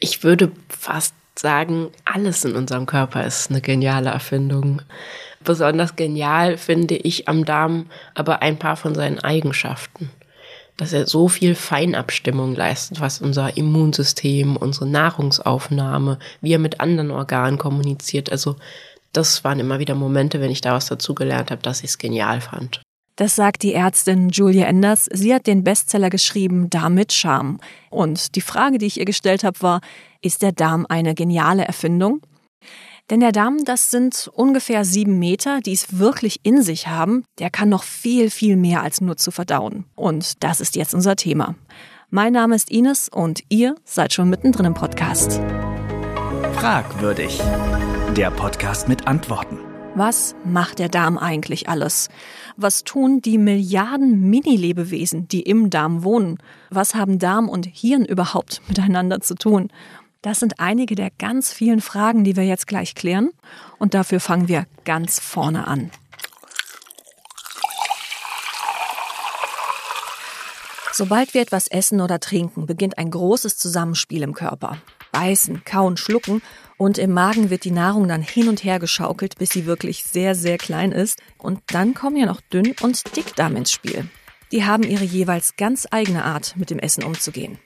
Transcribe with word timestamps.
Ich 0.00 0.24
würde 0.24 0.50
fast 0.68 1.14
sagen, 1.38 1.90
alles 2.04 2.44
in 2.44 2.56
unserem 2.56 2.86
Körper 2.86 3.24
ist 3.24 3.50
eine 3.50 3.60
geniale 3.60 4.10
Erfindung. 4.10 4.82
Besonders 5.44 5.96
genial 5.96 6.56
finde 6.56 6.96
ich 6.96 7.28
am 7.28 7.44
Darm 7.44 7.86
aber 8.14 8.42
ein 8.42 8.58
paar 8.58 8.76
von 8.76 8.94
seinen 8.94 9.18
Eigenschaften. 9.20 10.10
Dass 10.76 10.92
er 10.94 11.06
so 11.06 11.28
viel 11.28 11.54
Feinabstimmung 11.54 12.54
leistet, 12.54 13.00
was 13.00 13.20
unser 13.20 13.56
Immunsystem, 13.56 14.56
unsere 14.56 14.86
Nahrungsaufnahme, 14.86 16.18
wie 16.40 16.54
er 16.54 16.58
mit 16.58 16.80
anderen 16.80 17.10
Organen 17.10 17.58
kommuniziert. 17.58 18.32
Also 18.32 18.56
das 19.12 19.44
waren 19.44 19.60
immer 19.60 19.78
wieder 19.78 19.94
Momente, 19.94 20.40
wenn 20.40 20.50
ich 20.50 20.62
da 20.62 20.72
was 20.72 20.86
dazugelernt 20.86 21.50
habe, 21.50 21.62
dass 21.62 21.80
ich 21.80 21.90
es 21.90 21.98
genial 21.98 22.40
fand. 22.40 22.80
Das 23.20 23.36
sagt 23.36 23.64
die 23.64 23.74
Ärztin 23.74 24.30
Julia 24.30 24.64
Enders. 24.64 25.06
Sie 25.12 25.34
hat 25.34 25.46
den 25.46 25.62
Bestseller 25.62 26.08
geschrieben 26.08 26.70
Darm 26.70 26.94
mit 26.94 27.12
Charme. 27.12 27.58
Und 27.90 28.34
die 28.34 28.40
Frage, 28.40 28.78
die 28.78 28.86
ich 28.86 28.98
ihr 28.98 29.04
gestellt 29.04 29.44
habe, 29.44 29.60
war, 29.60 29.80
ist 30.22 30.40
der 30.40 30.52
Darm 30.52 30.86
eine 30.88 31.14
geniale 31.14 31.66
Erfindung? 31.66 32.22
Denn 33.10 33.20
der 33.20 33.32
Darm, 33.32 33.62
das 33.66 33.90
sind 33.90 34.30
ungefähr 34.32 34.86
sieben 34.86 35.18
Meter, 35.18 35.60
die 35.60 35.74
es 35.74 35.98
wirklich 35.98 36.40
in 36.44 36.62
sich 36.62 36.86
haben. 36.86 37.24
Der 37.38 37.50
kann 37.50 37.68
noch 37.68 37.82
viel, 37.82 38.30
viel 38.30 38.56
mehr 38.56 38.82
als 38.82 39.02
nur 39.02 39.18
zu 39.18 39.30
verdauen. 39.30 39.84
Und 39.94 40.42
das 40.42 40.62
ist 40.62 40.74
jetzt 40.74 40.94
unser 40.94 41.14
Thema. 41.14 41.56
Mein 42.08 42.32
Name 42.32 42.56
ist 42.56 42.70
Ines 42.70 43.10
und 43.10 43.42
ihr 43.50 43.74
seid 43.84 44.14
schon 44.14 44.30
mittendrin 44.30 44.64
im 44.64 44.72
Podcast. 44.72 45.42
Fragwürdig. 46.54 47.38
Der 48.16 48.30
Podcast 48.30 48.88
mit 48.88 49.06
Antworten. 49.06 49.58
Was 49.96 50.36
macht 50.44 50.78
der 50.78 50.88
Darm 50.88 51.18
eigentlich 51.18 51.68
alles? 51.68 52.10
Was 52.62 52.84
tun 52.84 53.22
die 53.22 53.38
Milliarden 53.38 54.28
Mini-Lebewesen, 54.28 55.26
die 55.28 55.40
im 55.40 55.70
Darm 55.70 56.04
wohnen? 56.04 56.36
Was 56.68 56.94
haben 56.94 57.18
Darm 57.18 57.48
und 57.48 57.64
Hirn 57.64 58.04
überhaupt 58.04 58.60
miteinander 58.68 59.22
zu 59.22 59.34
tun? 59.34 59.68
Das 60.20 60.40
sind 60.40 60.60
einige 60.60 60.94
der 60.94 61.08
ganz 61.16 61.54
vielen 61.54 61.80
Fragen, 61.80 62.22
die 62.22 62.36
wir 62.36 62.44
jetzt 62.44 62.66
gleich 62.66 62.94
klären. 62.94 63.30
Und 63.78 63.94
dafür 63.94 64.20
fangen 64.20 64.48
wir 64.48 64.66
ganz 64.84 65.18
vorne 65.18 65.66
an. 65.66 65.90
Sobald 70.92 71.32
wir 71.32 71.40
etwas 71.40 71.66
essen 71.66 72.02
oder 72.02 72.20
trinken, 72.20 72.66
beginnt 72.66 72.98
ein 72.98 73.10
großes 73.10 73.56
Zusammenspiel 73.56 74.22
im 74.22 74.34
Körper. 74.34 74.76
Beißen, 75.12 75.64
kauen, 75.64 75.96
schlucken 75.96 76.42
und 76.76 76.98
im 76.98 77.12
Magen 77.12 77.50
wird 77.50 77.64
die 77.64 77.70
Nahrung 77.70 78.08
dann 78.08 78.22
hin 78.22 78.48
und 78.48 78.64
her 78.64 78.78
geschaukelt, 78.78 79.38
bis 79.38 79.50
sie 79.50 79.66
wirklich 79.66 80.04
sehr, 80.04 80.34
sehr 80.34 80.56
klein 80.56 80.92
ist. 80.92 81.20
Und 81.38 81.60
dann 81.66 81.94
kommen 81.94 82.16
ja 82.16 82.26
noch 82.26 82.40
Dünn- 82.40 82.74
und 82.80 83.16
Dickdarm 83.16 83.56
ins 83.56 83.72
Spiel. 83.72 84.08
Die 84.52 84.64
haben 84.64 84.82
ihre 84.82 85.04
jeweils 85.04 85.56
ganz 85.56 85.86
eigene 85.90 86.24
Art, 86.24 86.54
mit 86.56 86.70
dem 86.70 86.78
Essen 86.78 87.04
umzugehen. 87.04 87.58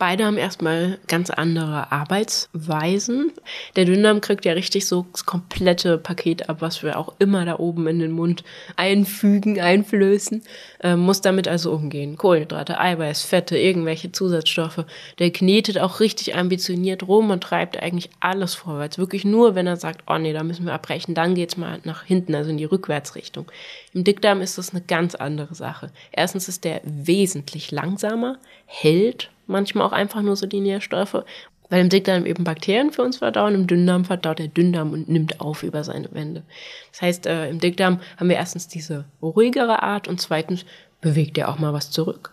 Beide 0.00 0.24
haben 0.24 0.38
erstmal 0.38 0.98
ganz 1.08 1.28
andere 1.28 1.92
Arbeitsweisen. 1.92 3.32
Der 3.76 3.84
Dünndarm 3.84 4.22
kriegt 4.22 4.46
ja 4.46 4.54
richtig 4.54 4.86
so 4.86 5.04
das 5.12 5.26
komplette 5.26 5.98
Paket 5.98 6.48
ab, 6.48 6.62
was 6.62 6.82
wir 6.82 6.98
auch 6.98 7.16
immer 7.18 7.44
da 7.44 7.58
oben 7.58 7.86
in 7.86 7.98
den 7.98 8.12
Mund 8.12 8.42
einfügen, 8.76 9.60
einflößen, 9.60 10.42
äh, 10.82 10.96
muss 10.96 11.20
damit 11.20 11.48
also 11.48 11.72
umgehen. 11.72 12.16
Kohlenhydrate, 12.16 12.80
Eiweiß, 12.80 13.24
Fette, 13.24 13.58
irgendwelche 13.58 14.10
Zusatzstoffe. 14.10 14.86
Der 15.18 15.30
knetet 15.32 15.78
auch 15.78 16.00
richtig 16.00 16.34
ambitioniert 16.34 17.06
rum 17.06 17.28
und 17.28 17.42
treibt 17.42 17.78
eigentlich 17.78 18.08
alles 18.20 18.54
vorwärts. 18.54 18.96
Wirklich 18.96 19.26
nur, 19.26 19.54
wenn 19.54 19.66
er 19.66 19.76
sagt, 19.76 20.04
oh 20.08 20.16
nee, 20.16 20.32
da 20.32 20.42
müssen 20.42 20.64
wir 20.64 20.72
abbrechen, 20.72 21.14
dann 21.14 21.34
geht's 21.34 21.58
mal 21.58 21.78
nach 21.84 22.04
hinten, 22.04 22.34
also 22.34 22.48
in 22.48 22.56
die 22.56 22.64
Rückwärtsrichtung. 22.64 23.52
Im 23.92 24.04
Dickdarm 24.04 24.40
ist 24.40 24.56
das 24.56 24.70
eine 24.70 24.80
ganz 24.80 25.14
andere 25.14 25.54
Sache. 25.54 25.92
Erstens 26.10 26.48
ist 26.48 26.64
der 26.64 26.80
wesentlich 26.84 27.70
langsamer, 27.70 28.38
hält 28.64 29.28
manchmal 29.50 29.86
auch 29.86 29.92
einfach 29.92 30.22
nur 30.22 30.36
so 30.36 30.46
die 30.46 30.60
Nährstoffe. 30.60 31.24
Weil 31.70 31.82
im 31.82 31.88
Dickdarm 31.88 32.26
eben 32.26 32.42
Bakterien 32.42 32.90
für 32.90 33.02
uns 33.02 33.18
verdauen, 33.18 33.54
im 33.54 33.66
Dünndarm 33.68 34.04
verdaut 34.04 34.40
der 34.40 34.48
Dünndarm 34.48 34.92
und 34.92 35.08
nimmt 35.08 35.40
auf 35.40 35.62
über 35.62 35.84
seine 35.84 36.12
Wände. 36.12 36.42
Das 36.90 37.00
heißt, 37.00 37.26
äh, 37.26 37.48
im 37.48 37.60
Dickdarm 37.60 38.00
haben 38.18 38.28
wir 38.28 38.36
erstens 38.36 38.66
diese 38.66 39.04
ruhigere 39.22 39.82
Art 39.82 40.08
und 40.08 40.20
zweitens 40.20 40.64
bewegt 41.00 41.38
er 41.38 41.48
auch 41.48 41.60
mal 41.60 41.72
was 41.72 41.92
zurück. 41.92 42.32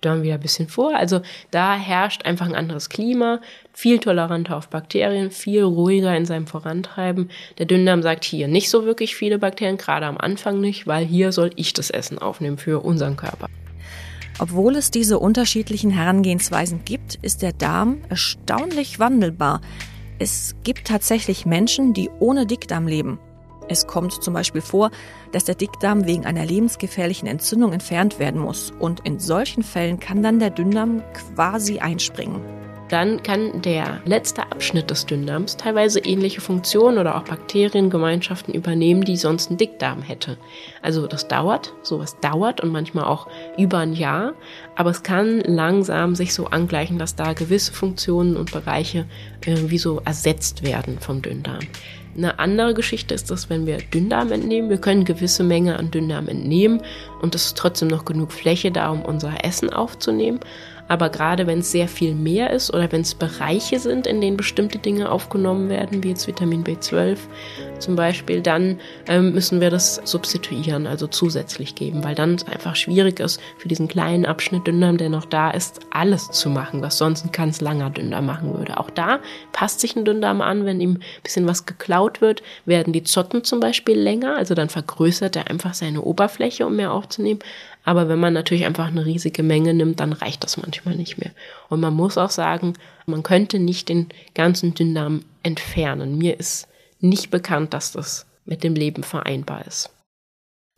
Dann 0.00 0.22
wieder 0.22 0.34
ein 0.34 0.40
bisschen 0.40 0.68
vor. 0.68 0.96
Also 0.96 1.20
da 1.50 1.74
herrscht 1.74 2.24
einfach 2.24 2.46
ein 2.46 2.54
anderes 2.54 2.88
Klima, 2.88 3.40
viel 3.74 3.98
toleranter 3.98 4.56
auf 4.56 4.68
Bakterien, 4.68 5.32
viel 5.32 5.64
ruhiger 5.64 6.16
in 6.16 6.24
seinem 6.24 6.46
Vorantreiben. 6.46 7.30
Der 7.58 7.66
Dünndarm 7.66 8.02
sagt 8.02 8.24
hier 8.24 8.48
nicht 8.48 8.70
so 8.70 8.86
wirklich 8.86 9.16
viele 9.16 9.38
Bakterien, 9.38 9.76
gerade 9.76 10.06
am 10.06 10.16
Anfang 10.16 10.60
nicht, 10.60 10.86
weil 10.86 11.04
hier 11.04 11.32
soll 11.32 11.50
ich 11.56 11.74
das 11.74 11.90
Essen 11.90 12.18
aufnehmen 12.18 12.58
für 12.58 12.82
unseren 12.82 13.16
Körper. 13.16 13.48
Obwohl 14.38 14.76
es 14.76 14.90
diese 14.90 15.18
unterschiedlichen 15.18 15.90
Herangehensweisen 15.90 16.84
gibt, 16.84 17.16
ist 17.22 17.42
der 17.42 17.52
Darm 17.52 17.98
erstaunlich 18.08 19.00
wandelbar. 19.00 19.60
Es 20.18 20.54
gibt 20.62 20.86
tatsächlich 20.86 21.44
Menschen, 21.44 21.92
die 21.92 22.08
ohne 22.20 22.46
Dickdarm 22.46 22.86
leben. 22.86 23.18
Es 23.68 23.86
kommt 23.86 24.22
zum 24.22 24.34
Beispiel 24.34 24.60
vor, 24.62 24.90
dass 25.32 25.44
der 25.44 25.54
Dickdarm 25.54 26.06
wegen 26.06 26.24
einer 26.24 26.46
lebensgefährlichen 26.46 27.28
Entzündung 27.28 27.72
entfernt 27.72 28.18
werden 28.18 28.40
muss. 28.40 28.72
Und 28.78 29.00
in 29.00 29.18
solchen 29.18 29.62
Fällen 29.62 30.00
kann 30.00 30.22
dann 30.22 30.38
der 30.38 30.50
Dünndarm 30.50 31.02
quasi 31.12 31.80
einspringen 31.80 32.57
dann 32.88 33.22
kann 33.22 33.62
der 33.62 34.00
letzte 34.04 34.42
Abschnitt 34.42 34.90
des 34.90 35.06
Dünndarms 35.06 35.56
teilweise 35.56 36.00
ähnliche 36.00 36.40
Funktionen 36.40 36.98
oder 36.98 37.16
auch 37.16 37.24
Bakteriengemeinschaften 37.24 38.54
übernehmen, 38.54 39.04
die 39.04 39.16
sonst 39.16 39.50
ein 39.50 39.56
Dickdarm 39.56 40.02
hätte. 40.02 40.36
Also 40.82 41.06
das 41.06 41.28
dauert, 41.28 41.74
sowas 41.82 42.18
dauert 42.20 42.60
und 42.60 42.72
manchmal 42.72 43.04
auch 43.04 43.28
über 43.56 43.78
ein 43.78 43.92
Jahr, 43.92 44.34
aber 44.76 44.90
es 44.90 45.02
kann 45.02 45.40
langsam 45.40 46.14
sich 46.14 46.34
so 46.34 46.46
angleichen, 46.46 46.98
dass 46.98 47.14
da 47.14 47.32
gewisse 47.32 47.72
Funktionen 47.72 48.36
und 48.36 48.52
Bereiche 48.52 49.06
äh, 49.44 49.56
wie 49.66 49.78
so 49.78 50.00
ersetzt 50.04 50.62
werden 50.62 50.98
vom 50.98 51.22
Dünndarm. 51.22 51.60
Eine 52.16 52.40
andere 52.40 52.74
Geschichte 52.74 53.14
ist 53.14 53.30
das, 53.30 53.48
wenn 53.48 53.64
wir 53.64 53.78
Dünndarm 53.78 54.32
entnehmen. 54.32 54.70
Wir 54.70 54.78
können 54.78 55.04
gewisse 55.04 55.44
Menge 55.44 55.78
an 55.78 55.92
Dünndarm 55.92 56.26
entnehmen 56.26 56.82
und 57.22 57.36
es 57.36 57.46
ist 57.46 57.56
trotzdem 57.56 57.86
noch 57.86 58.04
genug 58.04 58.32
Fläche 58.32 58.72
da, 58.72 58.90
um 58.90 59.02
unser 59.02 59.44
Essen 59.44 59.70
aufzunehmen. 59.70 60.40
Aber 60.88 61.10
gerade 61.10 61.46
wenn 61.46 61.60
es 61.60 61.70
sehr 61.70 61.86
viel 61.86 62.14
mehr 62.14 62.50
ist 62.50 62.72
oder 62.72 62.90
wenn 62.90 63.02
es 63.02 63.14
Bereiche 63.14 63.78
sind, 63.78 64.06
in 64.06 64.20
denen 64.20 64.36
bestimmte 64.36 64.78
Dinge 64.78 65.10
aufgenommen 65.10 65.68
werden, 65.68 66.02
wie 66.02 66.08
jetzt 66.08 66.26
Vitamin 66.26 66.64
B12 66.64 67.18
zum 67.78 67.94
Beispiel, 67.94 68.40
dann 68.40 68.80
ähm, 69.06 69.32
müssen 69.32 69.60
wir 69.60 69.70
das 69.70 70.00
substituieren, 70.04 70.86
also 70.86 71.06
zusätzlich 71.06 71.74
geben, 71.74 72.02
weil 72.04 72.14
dann 72.14 72.34
es 72.34 72.46
einfach 72.46 72.74
schwierig 72.74 73.20
ist, 73.20 73.40
für 73.58 73.68
diesen 73.68 73.86
kleinen 73.86 74.26
Abschnitt 74.26 74.66
Dünndarm, 74.66 74.96
der 74.96 75.10
noch 75.10 75.26
da 75.26 75.50
ist, 75.50 75.80
alles 75.90 76.30
zu 76.30 76.50
machen, 76.50 76.82
was 76.82 76.98
sonst 76.98 77.24
ein 77.24 77.32
ganz 77.32 77.60
langer 77.60 77.90
Dünndarm 77.90 78.26
machen 78.26 78.56
würde. 78.56 78.78
Auch 78.78 78.90
da 78.90 79.20
passt 79.52 79.80
sich 79.80 79.94
ein 79.94 80.04
Dünndarm 80.04 80.40
an, 80.40 80.64
wenn 80.64 80.80
ihm 80.80 80.94
ein 80.94 81.22
bisschen 81.22 81.46
was 81.46 81.66
geklaut 81.66 82.20
wird, 82.20 82.42
werden 82.64 82.92
die 82.92 83.04
Zotten 83.04 83.44
zum 83.44 83.60
Beispiel 83.60 83.98
länger, 83.98 84.36
also 84.36 84.54
dann 84.54 84.68
vergrößert 84.68 85.36
er 85.36 85.48
einfach 85.48 85.74
seine 85.74 86.02
Oberfläche, 86.02 86.66
um 86.66 86.76
mehr 86.76 86.92
aufzunehmen. 86.92 87.40
Aber 87.88 88.10
wenn 88.10 88.18
man 88.20 88.34
natürlich 88.34 88.66
einfach 88.66 88.88
eine 88.88 89.06
riesige 89.06 89.42
Menge 89.42 89.72
nimmt, 89.72 89.98
dann 90.00 90.12
reicht 90.12 90.44
das 90.44 90.58
manchmal 90.58 90.94
nicht 90.94 91.16
mehr. 91.16 91.30
Und 91.70 91.80
man 91.80 91.94
muss 91.94 92.18
auch 92.18 92.28
sagen, 92.28 92.74
man 93.06 93.22
könnte 93.22 93.58
nicht 93.58 93.88
den 93.88 94.08
ganzen 94.34 94.74
Dünndarm 94.74 95.24
entfernen. 95.42 96.18
Mir 96.18 96.38
ist 96.38 96.68
nicht 97.00 97.30
bekannt, 97.30 97.72
dass 97.72 97.92
das 97.92 98.26
mit 98.44 98.62
dem 98.62 98.74
Leben 98.74 99.04
vereinbar 99.04 99.66
ist. 99.66 99.88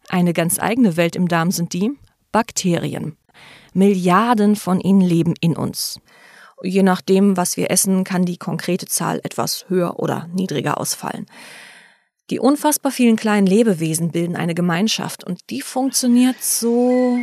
Eine 0.09 0.33
ganz 0.33 0.61
eigene 0.61 0.97
Welt 0.97 1.17
im 1.17 1.27
Darm 1.27 1.51
sind 1.51 1.73
die 1.73 1.91
Bakterien. 2.31 3.17
Milliarden 3.75 4.55
von 4.55 4.79
ihnen 4.79 5.01
leben 5.01 5.35
in 5.41 5.57
uns. 5.57 5.99
Je 6.63 6.85
nachdem, 6.85 7.37
was 7.37 7.57
wir 7.57 7.73
essen, 7.73 8.05
kann 8.05 8.25
die 8.25 8.37
konkrete 8.37 8.87
Zahl 8.87 9.19
etwas 9.25 9.65
höher 9.69 9.99
oder 9.99 10.29
niedriger 10.33 10.79
ausfallen. 10.79 11.27
Die 12.31 12.39
unfassbar 12.39 12.93
vielen 12.93 13.17
kleinen 13.17 13.47
Lebewesen 13.47 14.13
bilden 14.13 14.37
eine 14.37 14.55
Gemeinschaft 14.55 15.25
und 15.25 15.51
die 15.51 15.63
funktioniert 15.63 16.43
so. 16.43 17.19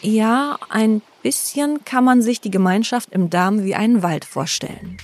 Ja, 0.00 0.58
ein 0.68 1.02
bisschen 1.22 1.84
kann 1.84 2.04
man 2.04 2.22
sich 2.22 2.40
die 2.40 2.50
Gemeinschaft 2.50 3.10
im 3.12 3.30
Darm 3.30 3.64
wie 3.64 3.74
einen 3.74 4.02
Wald 4.02 4.24
vorstellen. 4.24 4.96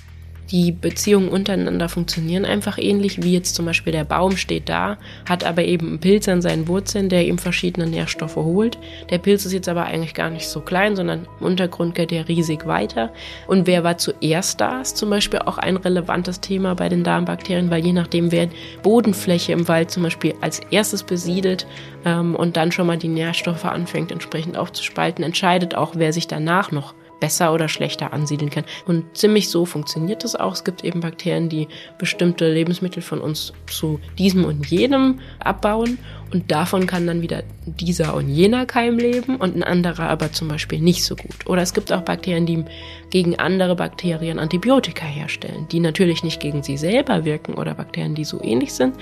Die 0.50 0.72
Beziehungen 0.72 1.28
untereinander 1.28 1.90
funktionieren 1.90 2.46
einfach 2.46 2.78
ähnlich, 2.78 3.22
wie 3.22 3.34
jetzt 3.34 3.54
zum 3.54 3.66
Beispiel 3.66 3.92
der 3.92 4.04
Baum 4.04 4.38
steht 4.38 4.68
da, 4.70 4.96
hat 5.28 5.44
aber 5.44 5.62
eben 5.64 5.88
einen 5.88 6.00
Pilz 6.00 6.26
an 6.26 6.40
seinen 6.40 6.68
Wurzeln, 6.68 7.10
der 7.10 7.26
ihm 7.26 7.36
verschiedene 7.36 7.86
Nährstoffe 7.86 8.36
holt. 8.36 8.78
Der 9.10 9.18
Pilz 9.18 9.44
ist 9.44 9.52
jetzt 9.52 9.68
aber 9.68 9.84
eigentlich 9.84 10.14
gar 10.14 10.30
nicht 10.30 10.48
so 10.48 10.60
klein, 10.60 10.96
sondern 10.96 11.26
im 11.40 11.46
Untergrund 11.46 11.94
geht 11.94 12.12
er 12.12 12.28
riesig 12.28 12.66
weiter. 12.66 13.12
Und 13.46 13.66
wer 13.66 13.84
war 13.84 13.98
zuerst 13.98 14.60
da, 14.60 14.80
ist 14.80 14.96
zum 14.96 15.10
Beispiel 15.10 15.40
auch 15.40 15.58
ein 15.58 15.76
relevantes 15.76 16.40
Thema 16.40 16.74
bei 16.74 16.88
den 16.88 17.04
Darmbakterien, 17.04 17.70
weil 17.70 17.84
je 17.84 17.92
nachdem, 17.92 18.32
wer 18.32 18.48
Bodenfläche 18.82 19.52
im 19.52 19.68
Wald 19.68 19.90
zum 19.90 20.02
Beispiel 20.02 20.34
als 20.40 20.60
erstes 20.70 21.02
besiedelt 21.02 21.66
ähm, 22.06 22.34
und 22.34 22.56
dann 22.56 22.72
schon 22.72 22.86
mal 22.86 22.96
die 22.96 23.08
Nährstoffe 23.08 23.66
anfängt 23.66 24.10
entsprechend 24.12 24.56
aufzuspalten, 24.56 25.22
entscheidet 25.24 25.74
auch, 25.74 25.92
wer 25.96 26.14
sich 26.14 26.26
danach 26.26 26.72
noch 26.72 26.94
besser 27.20 27.52
oder 27.52 27.68
schlechter 27.68 28.12
ansiedeln 28.12 28.50
kann. 28.50 28.64
Und 28.86 29.16
ziemlich 29.16 29.48
so 29.48 29.64
funktioniert 29.64 30.24
das 30.24 30.36
auch. 30.36 30.52
Es 30.52 30.64
gibt 30.64 30.84
eben 30.84 31.00
Bakterien, 31.00 31.48
die 31.48 31.68
bestimmte 31.98 32.52
Lebensmittel 32.52 33.02
von 33.02 33.20
uns 33.20 33.52
zu 33.66 34.00
diesem 34.18 34.44
und 34.44 34.66
jenem 34.66 35.20
abbauen. 35.40 35.98
Und 36.32 36.50
davon 36.50 36.86
kann 36.86 37.06
dann 37.06 37.22
wieder 37.22 37.42
dieser 37.64 38.14
und 38.14 38.28
jener 38.28 38.66
Keim 38.66 38.98
leben 38.98 39.36
und 39.36 39.56
ein 39.56 39.62
anderer 39.62 40.10
aber 40.10 40.30
zum 40.32 40.48
Beispiel 40.48 40.78
nicht 40.78 41.02
so 41.02 41.16
gut. 41.16 41.46
Oder 41.46 41.62
es 41.62 41.72
gibt 41.72 41.90
auch 41.90 42.02
Bakterien, 42.02 42.44
die 42.44 42.64
gegen 43.10 43.38
andere 43.38 43.74
Bakterien 43.76 44.38
Antibiotika 44.38 45.06
herstellen, 45.06 45.66
die 45.72 45.80
natürlich 45.80 46.22
nicht 46.22 46.40
gegen 46.40 46.62
sie 46.62 46.76
selber 46.76 47.24
wirken 47.24 47.54
oder 47.54 47.74
Bakterien, 47.74 48.14
die 48.14 48.24
so 48.24 48.42
ähnlich 48.42 48.74
sind, 48.74 48.94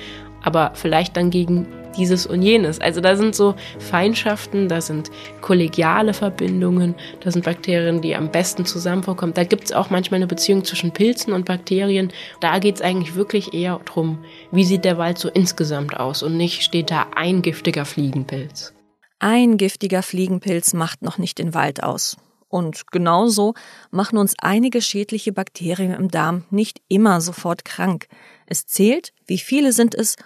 aber 0.46 0.70
vielleicht 0.74 1.16
dann 1.16 1.30
gegen 1.30 1.66
dieses 1.96 2.26
und 2.26 2.40
jenes. 2.40 2.80
Also 2.80 3.00
da 3.00 3.16
sind 3.16 3.34
so 3.34 3.54
Feindschaften, 3.78 4.68
da 4.68 4.80
sind 4.80 5.10
kollegiale 5.40 6.14
Verbindungen, 6.14 6.94
da 7.20 7.30
sind 7.30 7.44
Bakterien, 7.44 8.00
die 8.00 8.14
am 8.14 8.30
besten 8.30 8.64
zusammen 8.64 9.02
vorkommen. 9.02 9.34
Da 9.34 9.44
gibt 9.44 9.64
es 9.64 9.72
auch 9.72 9.90
manchmal 9.90 10.18
eine 10.18 10.26
Beziehung 10.26 10.64
zwischen 10.64 10.92
Pilzen 10.92 11.32
und 11.32 11.46
Bakterien. 11.46 12.12
Da 12.40 12.58
geht 12.60 12.76
es 12.76 12.82
eigentlich 12.82 13.16
wirklich 13.16 13.54
eher 13.54 13.80
darum, 13.84 14.24
wie 14.52 14.64
sieht 14.64 14.84
der 14.84 14.98
Wald 14.98 15.18
so 15.18 15.28
insgesamt 15.28 15.96
aus 15.96 16.22
und 16.22 16.36
nicht 16.36 16.62
steht 16.62 16.90
da 16.90 17.06
ein 17.16 17.42
giftiger 17.42 17.84
Fliegenpilz. 17.84 18.72
Ein 19.18 19.56
giftiger 19.56 20.02
Fliegenpilz 20.02 20.74
macht 20.74 21.02
noch 21.02 21.18
nicht 21.18 21.38
den 21.38 21.54
Wald 21.54 21.82
aus. 21.82 22.16
Und 22.48 22.92
genauso 22.92 23.54
machen 23.90 24.18
uns 24.18 24.34
einige 24.38 24.80
schädliche 24.80 25.32
Bakterien 25.32 25.92
im 25.92 26.08
Darm 26.08 26.44
nicht 26.50 26.80
immer 26.88 27.20
sofort 27.20 27.64
krank. 27.64 28.06
Es 28.46 28.66
zählt, 28.66 29.12
wie 29.26 29.38
viele 29.38 29.72
sind 29.72 29.94
es 29.94 30.16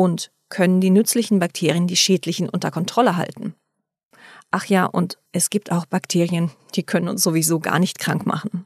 und 0.00 0.30
können 0.48 0.80
die 0.80 0.88
nützlichen 0.88 1.40
Bakterien 1.40 1.86
die 1.86 1.94
schädlichen 1.94 2.48
unter 2.48 2.70
Kontrolle 2.70 3.18
halten. 3.18 3.54
Ach 4.50 4.64
ja, 4.64 4.86
und 4.86 5.18
es 5.30 5.50
gibt 5.50 5.70
auch 5.70 5.84
Bakterien, 5.84 6.50
die 6.74 6.84
können 6.84 7.06
uns 7.06 7.22
sowieso 7.22 7.60
gar 7.60 7.78
nicht 7.78 7.98
krank 7.98 8.24
machen. 8.24 8.64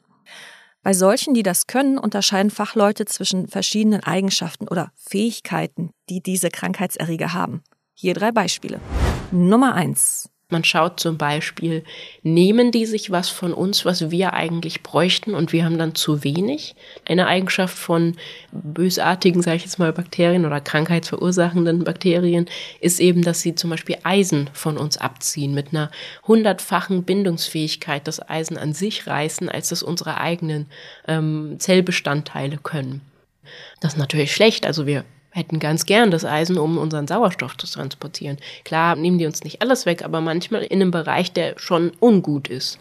Bei 0.85 0.93
solchen, 0.93 1.35
die 1.35 1.43
das 1.43 1.67
können, 1.67 1.99
unterscheiden 1.99 2.53
Fachleute 2.53 3.05
zwischen 3.07 3.49
verschiedenen 3.49 4.05
Eigenschaften 4.05 4.69
oder 4.69 4.93
Fähigkeiten, 4.95 5.91
die 6.09 6.23
diese 6.23 6.51
Krankheitserreger 6.51 7.33
haben. 7.33 7.65
Hier 7.95 8.15
drei 8.15 8.31
Beispiele. 8.31 8.81
Nummer 9.33 9.75
eins: 9.75 10.31
man 10.55 10.63
schaut 10.63 11.01
zum 11.01 11.19
Beispiel, 11.19 11.83
nehmen 12.23 12.71
die 12.71 12.87
sich 12.87 13.11
was 13.11 13.29
von 13.29 13.53
uns, 13.53 13.85
was 13.85 14.13
wir 14.13 14.35
eigentlich 14.35 14.85
bräuchten 14.85 15.35
und 15.35 15.53
wir 15.53 15.65
haben 15.65 15.79
dann 15.79 15.97
zu 15.97 16.23
wenig? 16.23 16.77
Eine 17.07 17.27
Eigenschaft 17.27 17.77
von 17.77 18.17
bösartigen, 18.53 19.43
sage 19.43 19.57
ich 19.57 19.65
jetzt 19.65 19.81
mal, 19.81 19.93
Bakterien 19.93 20.47
oder 20.47 20.61
krankheitsverursachenden 20.61 21.83
Bakterien 21.83 22.47
ist 22.81 23.01
eben, 23.01 23.23
dass 23.23 23.41
sie 23.41 23.57
zum 23.57 23.71
Beispiel 23.71 23.97
Eisen 24.05 24.49
von 24.53 24.79
uns 24.79 24.97
abziehen 24.97 25.55
mit 25.55 25.71
einer 25.73 25.91
hundertfachen 26.27 27.03
Bindungsfähigkeit 27.03 28.07
das 28.07 28.27
Eisen 28.27 28.57
an 28.57 28.73
sich 28.75 29.09
reißen, 29.09 29.49
als 29.49 29.71
das 29.71 29.83
unsere 29.83 30.19
eigenen 30.19 30.67
ähm, 31.09 31.57
Zellbestandteile 31.59 32.59
können. 32.59 33.01
Das 33.81 33.95
ist 33.95 33.99
natürlich 33.99 34.33
schlecht. 34.33 34.67
Also 34.67 34.87
wir 34.87 35.05
hätten 35.35 35.59
ganz 35.59 35.85
gern 35.85 36.11
das 36.11 36.25
Eisen, 36.25 36.59
um 36.59 36.79
unseren 36.79 37.09
Sauerstoff 37.09 37.57
zu 37.57 37.67
transportieren. 37.67 38.39
Klar 38.65 38.95
nehmen 38.95 39.19
die 39.19 39.27
uns 39.27 39.43
nicht 39.43 39.61
alles 39.63 39.85
weg, 39.85 40.05
aber 40.05 40.21
manchmal 40.21 40.63
in 40.63 40.81
einem 40.81 40.93
Bereich, 40.93 41.33
der 41.33 41.59
schon 41.59 41.93
ungut 41.99 42.49
ist. 42.49 42.79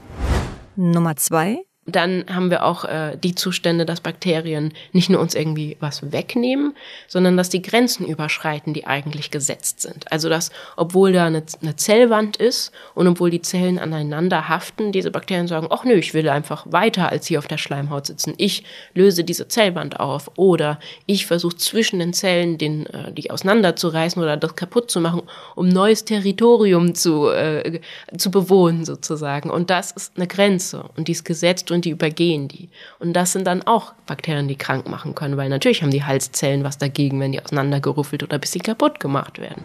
Nummer 0.75 1.15
zwei, 1.15 1.63
dann 1.85 2.23
haben 2.33 2.49
wir 2.49 2.63
auch 2.63 2.85
äh, 2.85 3.17
die 3.21 3.35
Zustände, 3.35 3.85
dass 3.85 3.99
Bakterien 3.99 4.73
nicht 4.93 5.09
nur 5.09 5.19
uns 5.19 5.35
irgendwie 5.35 5.75
was 5.81 6.13
wegnehmen, 6.13 6.75
sondern 7.07 7.35
dass 7.35 7.49
die 7.49 7.61
Grenzen 7.61 8.05
überschreiten, 8.05 8.73
die 8.73 8.87
eigentlich 8.87 9.31
gesetzt 9.31 9.81
sind. 9.81 10.09
Also 10.09 10.29
dass, 10.29 10.51
obwohl 10.77 11.11
da 11.11 11.25
eine, 11.25 11.43
eine 11.61 11.75
Zellwand 11.75 12.37
ist 12.37 12.71
und 12.95 13.07
obwohl 13.07 13.31
die 13.31 13.41
Zellen 13.41 13.79
aneinander 13.79 14.47
haften, 14.47 14.93
diese 14.93 15.11
Bakterien 15.11 15.47
sagen, 15.47 15.67
ach 15.71 15.83
nö, 15.83 15.95
ich 15.95 16.13
will 16.13 16.29
einfach 16.29 16.65
weiter 16.69 17.09
als 17.09 17.27
hier 17.27 17.39
auf 17.39 17.47
der 17.47 17.57
Schleimhaut 17.57 18.05
sitzen. 18.05 18.33
Ich 18.37 18.63
löse 18.93 19.25
diese 19.25 19.49
Zellwand 19.49 19.99
auf 19.99 20.31
oder 20.37 20.79
ich 21.05 21.25
versuche 21.25 21.57
zwischen 21.57 21.99
den 21.99 22.13
Zellen 22.13 22.57
den, 22.57 22.85
äh, 22.85 23.11
die 23.11 23.29
auseinanderzureißen 23.29 24.23
oder 24.23 24.37
das 24.37 24.55
kaputt 24.55 24.89
zu 24.89 25.01
machen, 25.01 25.23
um 25.55 25.67
neues 25.67 26.05
Territorium 26.05 26.95
zu, 26.95 27.27
äh, 27.27 27.81
zu 28.17 28.31
bewohnen 28.31 28.85
sozusagen. 28.85 29.49
Und 29.49 29.69
das 29.69 29.91
ist 29.91 30.13
eine 30.15 30.27
Grenze 30.27 30.85
und 30.95 31.09
die 31.09 31.11
ist 31.11 31.25
gesetzt 31.25 31.72
und 31.73 31.85
die 31.85 31.89
übergehen 31.89 32.47
die. 32.47 32.69
Und 32.99 33.13
das 33.13 33.33
sind 33.33 33.45
dann 33.45 33.63
auch 33.63 33.93
Bakterien, 34.05 34.47
die 34.47 34.55
krank 34.55 34.87
machen 34.87 35.15
können, 35.15 35.37
weil 35.37 35.49
natürlich 35.49 35.81
haben 35.81 35.91
die 35.91 36.03
Halszellen 36.03 36.63
was 36.63 36.77
dagegen, 36.77 37.19
wenn 37.19 37.31
die 37.31 37.41
auseinandergeruffelt 37.41 38.23
oder 38.23 38.35
ein 38.35 38.41
bisschen 38.41 38.63
kaputt 38.63 38.99
gemacht 38.99 39.39
werden. 39.39 39.63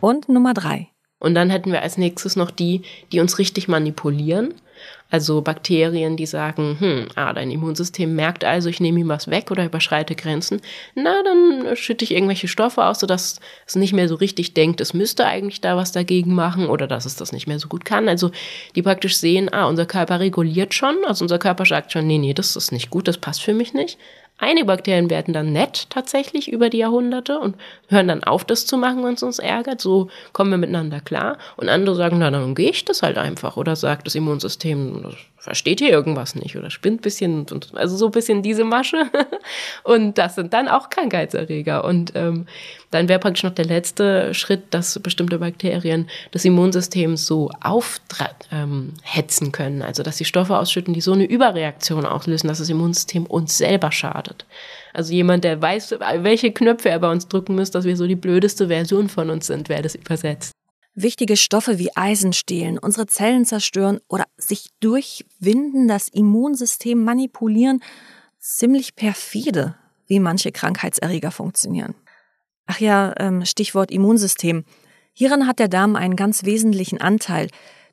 Und 0.00 0.28
Nummer 0.28 0.54
drei. 0.54 0.88
Und 1.18 1.34
dann 1.34 1.50
hätten 1.50 1.72
wir 1.72 1.82
als 1.82 1.98
nächstes 1.98 2.36
noch 2.36 2.50
die, 2.50 2.82
die 3.12 3.20
uns 3.20 3.38
richtig 3.38 3.66
manipulieren. 3.66 4.54
Also 5.10 5.40
Bakterien, 5.40 6.18
die 6.18 6.26
sagen, 6.26 6.76
hm, 6.78 7.08
ah, 7.14 7.32
dein 7.32 7.50
Immunsystem 7.50 8.14
merkt 8.14 8.44
also, 8.44 8.68
ich 8.68 8.78
nehme 8.78 9.00
ihm 9.00 9.08
was 9.08 9.28
weg 9.28 9.50
oder 9.50 9.64
überschreite 9.64 10.14
Grenzen. 10.14 10.60
Na, 10.94 11.22
dann 11.22 11.76
schütte 11.76 12.04
ich 12.04 12.12
irgendwelche 12.12 12.46
Stoffe 12.46 12.84
aus, 12.84 13.00
sodass 13.00 13.40
es 13.66 13.74
nicht 13.74 13.94
mehr 13.94 14.06
so 14.08 14.16
richtig 14.16 14.52
denkt, 14.52 14.82
es 14.82 14.92
müsste 14.92 15.24
eigentlich 15.24 15.62
da 15.62 15.76
was 15.76 15.92
dagegen 15.92 16.34
machen 16.34 16.66
oder 16.66 16.86
dass 16.86 17.06
es 17.06 17.16
das 17.16 17.32
nicht 17.32 17.46
mehr 17.46 17.58
so 17.58 17.68
gut 17.68 17.86
kann. 17.86 18.08
Also 18.08 18.30
die 18.74 18.82
praktisch 18.82 19.16
sehen, 19.16 19.50
ah, 19.50 19.66
unser 19.66 19.86
Körper 19.86 20.20
reguliert 20.20 20.74
schon, 20.74 20.96
also 21.06 21.24
unser 21.24 21.38
Körper 21.38 21.64
sagt 21.64 21.92
schon, 21.92 22.06
nee, 22.06 22.18
nee, 22.18 22.34
das 22.34 22.54
ist 22.54 22.72
nicht 22.72 22.90
gut, 22.90 23.08
das 23.08 23.16
passt 23.16 23.42
für 23.42 23.54
mich 23.54 23.72
nicht. 23.72 23.98
Einige 24.38 24.66
Bakterien 24.66 25.10
werden 25.10 25.34
dann 25.34 25.52
nett 25.52 25.90
tatsächlich 25.90 26.50
über 26.50 26.70
die 26.70 26.78
Jahrhunderte 26.78 27.40
und 27.40 27.56
hören 27.88 28.06
dann 28.06 28.22
auf, 28.22 28.44
das 28.44 28.66
zu 28.66 28.76
machen, 28.78 29.04
wenn 29.04 29.14
es 29.14 29.22
uns 29.24 29.40
ärgert. 29.40 29.80
So 29.80 30.08
kommen 30.32 30.52
wir 30.52 30.58
miteinander 30.58 31.00
klar. 31.00 31.38
Und 31.56 31.68
andere 31.68 31.96
sagen, 31.96 32.18
na, 32.18 32.30
dann 32.30 32.54
gehe 32.54 32.70
ich 32.70 32.84
das 32.84 33.02
halt 33.02 33.18
einfach. 33.18 33.56
Oder 33.56 33.74
sagt 33.74 34.06
das 34.06 34.14
Immunsystem, 34.14 35.12
versteht 35.38 35.78
hier 35.78 35.90
irgendwas 35.90 36.34
nicht 36.34 36.56
oder 36.56 36.70
spinnt 36.70 37.00
ein 37.00 37.02
bisschen. 37.02 37.46
Also 37.74 37.96
so 37.96 38.06
ein 38.06 38.12
bisschen 38.12 38.42
diese 38.42 38.64
Masche. 38.64 39.06
Und 39.84 40.18
das 40.18 40.34
sind 40.34 40.52
dann 40.52 40.68
auch 40.68 40.90
Krankheitserreger. 40.90 41.84
Und 41.84 42.12
ähm, 42.16 42.46
dann 42.90 43.08
wäre 43.08 43.20
praktisch 43.20 43.44
noch 43.44 43.54
der 43.54 43.64
letzte 43.64 44.34
Schritt, 44.34 44.74
dass 44.74 44.98
bestimmte 44.98 45.38
Bakterien 45.38 46.08
das 46.32 46.44
Immunsystem 46.44 47.16
so 47.16 47.50
aufhetzen 47.60 48.96
ähm, 49.46 49.52
können. 49.52 49.82
Also 49.82 50.02
dass 50.02 50.16
sie 50.16 50.24
Stoffe 50.24 50.56
ausschütten, 50.58 50.92
die 50.92 51.00
so 51.00 51.12
eine 51.12 51.24
Überreaktion 51.24 52.04
auslösen, 52.04 52.48
dass 52.48 52.58
das 52.58 52.68
Immunsystem 52.68 53.24
uns 53.26 53.56
selber 53.56 53.92
schadet. 53.92 54.44
Also 54.92 55.12
jemand, 55.12 55.44
der 55.44 55.62
weiß, 55.62 55.96
welche 56.16 56.52
Knöpfe 56.52 56.88
er 56.88 56.98
bei 56.98 57.10
uns 57.10 57.28
drücken 57.28 57.54
muss, 57.54 57.70
dass 57.70 57.84
wir 57.84 57.96
so 57.96 58.06
die 58.06 58.16
blödeste 58.16 58.68
Version 58.68 59.08
von 59.08 59.30
uns 59.30 59.46
sind, 59.46 59.68
wer 59.68 59.82
das 59.82 59.94
übersetzt. 59.94 60.52
Wichtige 61.00 61.36
Stoffe 61.36 61.78
wie 61.78 61.94
Eisen 61.94 62.32
stehlen, 62.32 62.76
unsere 62.76 63.06
Zellen 63.06 63.44
zerstören 63.44 64.00
oder 64.08 64.24
sich 64.36 64.70
durchwinden, 64.80 65.86
das 65.86 66.08
Immunsystem 66.08 67.04
manipulieren, 67.04 67.84
ziemlich 68.40 68.96
perfide, 68.96 69.76
wie 70.08 70.18
manche 70.18 70.50
Krankheitserreger 70.50 71.30
funktionieren. 71.30 71.94
Ach 72.66 72.80
ja, 72.80 73.14
ähm, 73.20 73.44
Stichwort 73.44 73.92
Immunsystem. 73.92 74.64
Hieran 75.12 75.46
hat 75.46 75.60
der 75.60 75.68
Darm 75.68 75.94
einen 75.94 76.16
ganz 76.16 76.42
wesentlichen 76.42 77.00
Anteil, 77.00 77.46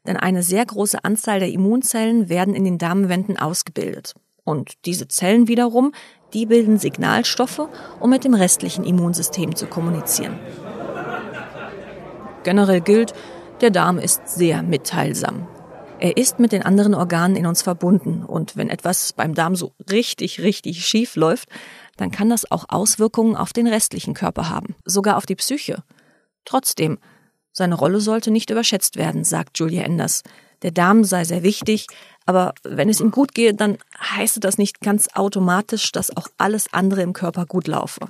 denn 0.08 0.18
eine 0.18 0.42
sehr 0.42 0.66
große 0.66 1.04
Anzahl 1.04 1.40
der 1.40 1.52
Immunzellen 1.52 2.28
werden 2.28 2.56
in 2.56 2.64
den 2.64 2.80
Darmwänden 2.80 3.38
ausgebildet. 3.38 4.16
Und 4.44 4.84
diese 4.86 5.08
Zellen 5.08 5.48
wiederum, 5.48 5.94
die 6.34 6.48
bilden 6.48 6.80
Signalstoffe, 6.80 7.70
um 8.00 8.10
mit 8.10 8.24
dem 8.24 8.34
restlichen 8.34 8.84
Immunsystem 8.84 9.56
zu 9.56 9.68
kommunizieren. 9.68 10.40
Generell 12.46 12.80
gilt, 12.80 13.14
der 13.62 13.72
Darm 13.72 13.98
ist 13.98 14.30
sehr 14.30 14.62
mitteilsam. 14.62 15.48
Er 15.98 16.16
ist 16.16 16.40
mit 16.40 16.52
den 16.52 16.62
anderen 16.62 16.94
Organen 16.94 17.36
in 17.36 17.48
uns 17.48 17.64
verbunden 17.64 18.24
und 18.24 18.56
wenn 18.56 18.70
etwas 18.70 19.14
beim 19.14 19.34
Darm 19.34 19.56
so 19.56 19.74
richtig, 19.90 20.42
richtig 20.42 20.86
schief 20.86 21.16
läuft, 21.16 21.50
dann 21.98 22.12
kann 22.12 22.30
das 22.30 22.52
auch 22.52 22.66
Auswirkungen 22.70 23.36
auf 23.36 23.52
den 23.52 23.66
restlichen 23.66 24.14
Körper 24.14 24.48
haben, 24.48 24.76
sogar 24.86 25.18
auf 25.18 25.26
die 25.26 25.36
Psyche. 25.36 25.84
Trotzdem, 26.44 27.00
seine 27.52 27.74
Rolle 27.76 28.00
sollte 28.00 28.30
nicht 28.30 28.52
überschätzt 28.52 28.96
werden, 28.96 29.24
sagt 29.24 29.58
Julia 29.58 29.82
Enders. 29.82 30.22
Der 30.62 30.72
Darm 30.72 31.04
sei 31.04 31.24
sehr 31.24 31.42
wichtig, 31.42 31.88
aber 32.28 32.54
wenn 32.64 32.90
es 32.90 33.00
ihm 33.00 33.10
gut 33.10 33.34
gehe, 33.34 33.56
dann 33.56 33.80
heiße 34.00 34.40
das 34.40 34.60
nicht 34.60 34.82
ganz 34.82 35.08
automatisch, 35.16 35.92
dass 35.92 36.16
auch 36.16 36.28
alles 36.38 36.72
andere 36.72 37.02
im 37.02 37.14
Körper 37.14 37.48
gut 37.48 37.68
laufe. 37.68 38.02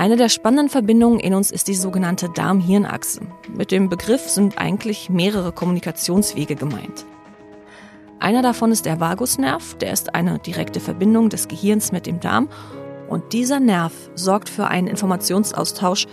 Eine 0.00 0.16
der 0.16 0.30
spannenden 0.30 0.70
Verbindungen 0.70 1.20
in 1.20 1.34
uns 1.34 1.50
ist 1.50 1.68
die 1.68 1.74
sogenannte 1.74 2.30
Darm-Hirn-Achse. 2.30 3.20
Mit 3.54 3.70
dem 3.70 3.90
Begriff 3.90 4.30
sind 4.30 4.56
eigentlich 4.56 5.10
mehrere 5.10 5.52
Kommunikationswege 5.52 6.54
gemeint. 6.54 7.04
Einer 8.18 8.40
davon 8.40 8.72
ist 8.72 8.86
der 8.86 8.98
Vagusnerv, 8.98 9.74
der 9.74 9.92
ist 9.92 10.14
eine 10.14 10.38
direkte 10.38 10.80
Verbindung 10.80 11.28
des 11.28 11.48
Gehirns 11.48 11.92
mit 11.92 12.06
dem 12.06 12.18
Darm 12.18 12.48
und 13.10 13.34
dieser 13.34 13.60
Nerv 13.60 13.92
sorgt 14.14 14.48
für 14.48 14.68
einen 14.68 14.86
Informationsaustausch, 14.86 16.06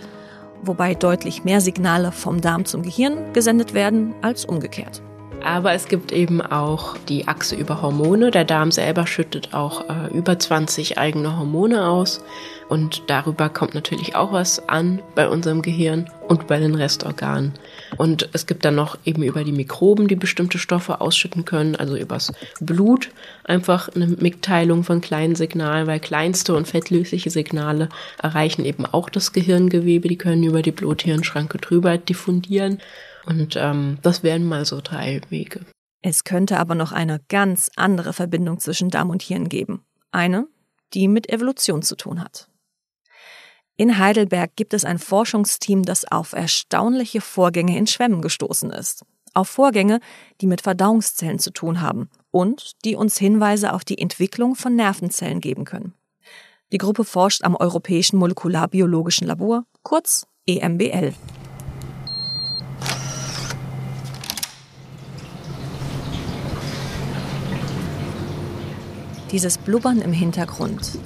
wobei 0.60 0.94
deutlich 0.94 1.44
mehr 1.44 1.62
Signale 1.62 2.12
vom 2.12 2.42
Darm 2.42 2.66
zum 2.66 2.82
Gehirn 2.82 3.32
gesendet 3.32 3.72
werden 3.72 4.14
als 4.20 4.44
umgekehrt. 4.44 5.00
Aber 5.42 5.72
es 5.72 5.88
gibt 5.88 6.12
eben 6.12 6.42
auch 6.42 6.96
die 7.08 7.28
Achse 7.28 7.54
über 7.54 7.80
Hormone. 7.80 8.30
Der 8.30 8.44
Darm 8.44 8.70
selber 8.70 9.06
schüttet 9.06 9.54
auch 9.54 9.88
äh, 9.88 10.12
über 10.12 10.38
20 10.38 10.98
eigene 10.98 11.38
Hormone 11.38 11.88
aus. 11.88 12.20
Und 12.68 13.04
darüber 13.06 13.48
kommt 13.48 13.74
natürlich 13.74 14.14
auch 14.14 14.32
was 14.32 14.68
an 14.68 15.00
bei 15.14 15.28
unserem 15.28 15.62
Gehirn 15.62 16.10
und 16.28 16.46
bei 16.46 16.58
den 16.58 16.74
Restorganen. 16.74 17.54
Und 17.96 18.28
es 18.34 18.46
gibt 18.46 18.64
dann 18.64 18.74
noch 18.74 18.98
eben 19.06 19.22
über 19.22 19.42
die 19.42 19.52
Mikroben, 19.52 20.06
die 20.06 20.16
bestimmte 20.16 20.58
Stoffe 20.58 21.00
ausschütten 21.00 21.46
können, 21.46 21.76
also 21.76 21.96
übers 21.96 22.32
Blut 22.60 23.10
einfach 23.44 23.88
eine 23.88 24.06
Mitteilung 24.06 24.84
von 24.84 25.00
kleinen 25.00 25.34
Signalen, 25.34 25.86
weil 25.86 26.00
kleinste 26.00 26.54
und 26.54 26.68
fettlösliche 26.68 27.30
Signale 27.30 27.88
erreichen 28.22 28.66
eben 28.66 28.84
auch 28.84 29.08
das 29.08 29.32
Gehirngewebe, 29.32 30.08
die 30.08 30.18
können 30.18 30.42
über 30.42 30.60
die 30.60 30.72
Blut-Hirn-Schranke 30.72 31.58
drüber 31.58 31.96
diffundieren. 31.96 32.80
Und 33.24 33.56
ähm, 33.56 33.98
das 34.02 34.22
wären 34.22 34.44
mal 34.44 34.66
so 34.66 34.80
drei 34.82 35.22
Wege. 35.30 35.60
Es 36.02 36.24
könnte 36.24 36.58
aber 36.58 36.74
noch 36.74 36.92
eine 36.92 37.20
ganz 37.28 37.70
andere 37.76 38.12
Verbindung 38.12 38.60
zwischen 38.60 38.90
Darm 38.90 39.10
und 39.10 39.22
Hirn 39.22 39.48
geben. 39.48 39.82
Eine, 40.12 40.46
die 40.94 41.08
mit 41.08 41.28
Evolution 41.28 41.82
zu 41.82 41.96
tun 41.96 42.22
hat. 42.22 42.48
In 43.80 43.96
Heidelberg 43.96 44.56
gibt 44.56 44.74
es 44.74 44.84
ein 44.84 44.98
Forschungsteam, 44.98 45.84
das 45.84 46.04
auf 46.04 46.32
erstaunliche 46.32 47.20
Vorgänge 47.20 47.78
in 47.78 47.86
Schwämmen 47.86 48.20
gestoßen 48.20 48.72
ist. 48.72 49.04
Auf 49.34 49.48
Vorgänge, 49.48 50.00
die 50.40 50.48
mit 50.48 50.62
Verdauungszellen 50.62 51.38
zu 51.38 51.52
tun 51.52 51.80
haben 51.80 52.10
und 52.32 52.72
die 52.84 52.96
uns 52.96 53.18
Hinweise 53.18 53.72
auf 53.72 53.84
die 53.84 53.98
Entwicklung 53.98 54.56
von 54.56 54.74
Nervenzellen 54.74 55.40
geben 55.40 55.64
können. 55.64 55.94
Die 56.72 56.78
Gruppe 56.78 57.04
forscht 57.04 57.44
am 57.44 57.54
Europäischen 57.54 58.18
Molekularbiologischen 58.18 59.28
Labor, 59.28 59.64
kurz 59.84 60.26
EMBL. 60.46 61.14
dieses 69.30 69.58
Blubbern 69.58 70.00
im 70.00 70.14
Hintergrund. 70.14 70.98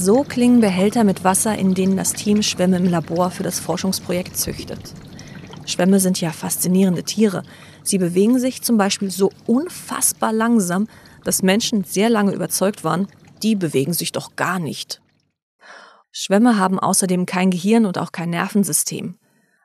So 0.00 0.22
klingen 0.22 0.60
Behälter 0.60 1.02
mit 1.02 1.24
Wasser, 1.24 1.58
in 1.58 1.74
denen 1.74 1.96
das 1.96 2.12
Team 2.12 2.40
Schwämme 2.44 2.76
im 2.76 2.88
Labor 2.88 3.32
für 3.32 3.42
das 3.42 3.58
Forschungsprojekt 3.58 4.36
züchtet. 4.36 4.94
Schwämme 5.66 5.98
sind 5.98 6.20
ja 6.20 6.30
faszinierende 6.30 7.02
Tiere. 7.02 7.42
Sie 7.82 7.98
bewegen 7.98 8.38
sich 8.38 8.62
zum 8.62 8.76
Beispiel 8.76 9.10
so 9.10 9.32
unfassbar 9.46 10.32
langsam, 10.32 10.86
dass 11.24 11.42
Menschen 11.42 11.82
sehr 11.82 12.10
lange 12.10 12.32
überzeugt 12.32 12.84
waren, 12.84 13.08
die 13.42 13.56
bewegen 13.56 13.92
sich 13.92 14.12
doch 14.12 14.36
gar 14.36 14.60
nicht. 14.60 15.02
Schwämme 16.12 16.60
haben 16.60 16.78
außerdem 16.78 17.26
kein 17.26 17.50
Gehirn 17.50 17.84
und 17.84 17.98
auch 17.98 18.12
kein 18.12 18.30
Nervensystem. 18.30 19.18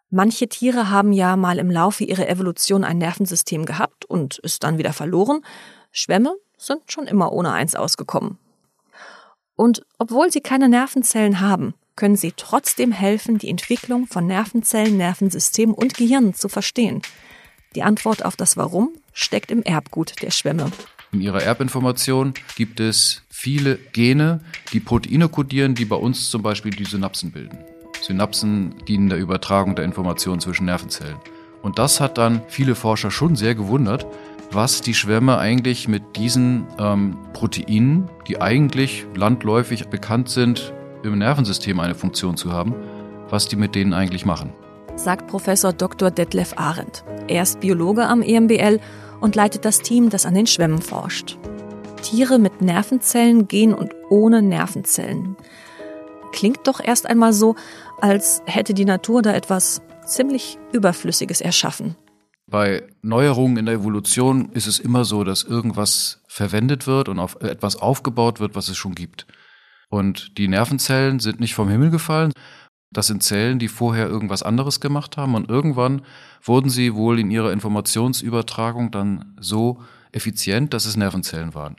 Manche 0.09 0.49
Tiere 0.49 0.89
haben 0.89 1.13
ja 1.13 1.37
mal 1.37 1.59
im 1.59 1.69
Laufe 1.69 2.05
ihrer 2.05 2.27
Evolution 2.27 2.83
ein 2.83 2.97
Nervensystem 2.97 3.65
gehabt 3.65 4.05
und 4.05 4.39
ist 4.39 4.63
dann 4.63 4.79
wieder 4.79 4.93
verloren. 4.93 5.41
Schwämme 5.91 6.33
sind 6.57 6.91
schon 6.91 7.05
immer 7.05 7.31
ohne 7.31 7.51
eins 7.51 7.75
ausgekommen. 7.75 8.39
Und 9.55 9.86
obwohl 9.98 10.31
sie 10.31 10.41
keine 10.41 10.69
Nervenzellen 10.69 11.39
haben, 11.39 11.74
können 11.95 12.15
sie 12.15 12.33
trotzdem 12.36 12.91
helfen, 12.91 13.38
die 13.38 13.50
Entwicklung 13.50 14.07
von 14.07 14.25
Nervenzellen, 14.25 14.98
Nervensystemen 14.98 15.75
und 15.75 15.93
Gehirnen 15.93 16.33
zu 16.33 16.50
verstehen. 16.50 17.01
Die 17.75 17.83
Antwort 17.83 18.25
auf 18.25 18.36
das 18.36 18.57
Warum 18.57 18.89
steckt 19.13 19.51
im 19.51 19.63
Erbgut 19.63 20.22
der 20.22 20.31
Schwämme. 20.31 20.72
In 21.12 21.22
ihrer 21.22 21.43
Erbinformation 21.43 22.33
gibt 22.55 22.79
es 22.79 23.22
viele 23.29 23.77
Gene, 23.93 24.41
die 24.74 24.79
Proteine 24.79 25.29
kodieren, 25.29 25.75
die 25.75 25.86
bei 25.86 25.95
uns 25.95 26.31
zum 26.31 26.41
Beispiel 26.41 26.72
die 26.72 26.86
Synapsen 26.86 27.31
bilden. 27.31 27.60
Synapsen 28.01 28.75
dienen 28.88 29.10
der 29.10 29.19
Übertragung 29.19 29.75
der 29.75 29.86
Informationen 29.86 30.39
zwischen 30.39 30.65
Nervenzellen. 30.65 31.17
Und 31.62 31.77
das 31.77 32.01
hat 32.01 32.17
dann 32.17 32.41
viele 32.50 32.75
Forscher 32.75 33.12
schon 33.12 33.36
sehr 33.36 33.55
gewundert, 33.55 34.07
was 34.53 34.81
die 34.81 34.93
Schwämme 34.93 35.38
eigentlich 35.38 35.88
mit 35.88 36.15
diesen 36.15 36.67
ähm, 36.79 37.17
Proteinen, 37.33 38.10
die 38.27 38.41
eigentlich 38.41 39.05
landläufig 39.15 39.88
bekannt 39.88 40.29
sind, 40.29 40.74
im 41.03 41.17
Nervensystem 41.17 41.79
eine 41.79 41.95
Funktion 41.95 42.38
zu 42.38 42.51
haben, 42.51 42.75
was 43.29 43.48
die 43.48 43.55
mit 43.55 43.75
denen 43.75 43.93
eigentlich 43.93 44.25
machen. 44.25 44.53
Sagt 44.95 45.27
Professor 45.27 45.74
Dr. 45.74 46.12
Detlef 46.12 46.53
Arendt. 46.55 47.03
Er 47.27 47.43
ist 47.43 47.60
Biologe 47.60 48.05
am 48.05 48.22
EMBL 48.22 48.79
und 49.22 49.36
leitet 49.36 49.65
das 49.65 49.79
Team, 49.79 50.10
das 50.10 50.25
an 50.25 50.36
den 50.36 50.48
Schwämmen 50.48 50.81
forscht. 50.81 51.38
Tiere 52.01 52.38
mit 52.38 52.62
Nervenzellen 52.62 53.48
gehen 53.48 53.74
und 53.74 53.93
ohne 54.10 54.41
Nervenzellen. 54.41 55.36
Klingt 56.31 56.67
doch 56.67 56.79
erst 56.79 57.07
einmal 57.07 57.33
so, 57.33 57.55
als 58.01 58.41
hätte 58.45 58.74
die 58.74 58.86
Natur 58.86 59.22
da 59.22 59.33
etwas 59.33 59.81
ziemlich 60.05 60.57
Überflüssiges 60.74 61.41
erschaffen. 61.41 61.95
Bei 62.53 62.83
Neuerungen 63.01 63.57
in 63.57 63.65
der 63.65 63.74
Evolution 63.74 64.51
ist 64.51 64.67
es 64.67 64.77
immer 64.77 65.05
so, 65.05 65.24
dass 65.24 65.41
irgendwas 65.41 66.22
verwendet 66.27 66.86
wird 66.86 67.10
und 67.10 67.17
auf 67.17 67.41
etwas 67.41 67.75
aufgebaut 67.77 68.39
wird, 68.39 68.53
was 68.53 68.67
es 68.67 68.77
schon 68.77 68.93
gibt. 68.93 69.25
Und 69.89 70.38
die 70.38 70.48
Nervenzellen 70.48 71.19
sind 71.19 71.39
nicht 71.39 71.55
vom 71.55 71.67
Himmel 71.67 71.89
gefallen. 71.89 72.31
Das 72.91 73.07
sind 73.07 73.24
Zellen, 73.24 73.57
die 73.57 73.69
vorher 73.69 74.07
irgendwas 74.07 74.43
anderes 74.43 74.79
gemacht 74.79 75.17
haben 75.17 75.33
und 75.33 75.50
irgendwann 75.50 76.03
wurden 76.43 76.69
sie 76.69 76.93
wohl 76.93 77.19
in 77.19 77.31
ihrer 77.31 77.51
Informationsübertragung 77.51 78.91
dann 78.91 79.36
so 79.39 79.81
effizient, 80.12 80.75
dass 80.75 80.86
es 80.86 80.95
Nervenzellen 80.95 81.55
waren. 81.55 81.77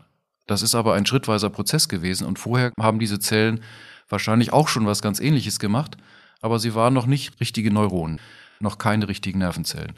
Das 0.49 0.63
ist 0.63 0.75
aber 0.75 0.95
ein 0.95 1.07
schrittweiser 1.07 1.51
Prozess 1.51 1.89
gewesen 1.89 2.27
und 2.27 2.41
vorher 2.41 2.73
haben 2.81 2.99
diese 2.99 3.21
Zellen 3.21 3.61
wahrscheinlich 4.09 4.53
auch 4.53 4.67
schon 4.67 4.87
was 4.87 5.03
ganz 5.03 5.21
ähnliches 5.21 5.61
gemacht, 5.61 5.97
aber 6.41 6.59
sie 6.59 6.75
waren 6.75 6.95
noch 6.95 7.07
nicht 7.07 7.39
richtige 7.41 7.71
Neuronen, 7.71 8.21
noch 8.59 8.79
keine 8.79 9.07
richtigen 9.07 9.39
Nervenzellen. 9.39 9.95